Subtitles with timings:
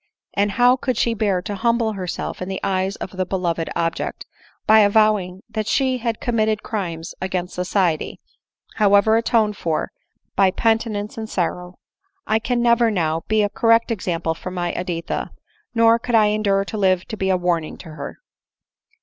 [0.33, 4.25] and how could she bear to humble herself in the eyes of the beloved object,
[4.65, 8.19] by avowing that she had com mitted crimes against society,
[8.77, 9.91] however atoned for
[10.35, 10.61] by •*.«•« ADELINE MOWBRAY.
[10.63, 10.63] 285
[11.11, 11.75] penitence and sorrow!
[12.25, 15.29] I can never, now, be a correct example for my Editha,
[15.75, 18.17] nor could I endure to live to be a warning to her.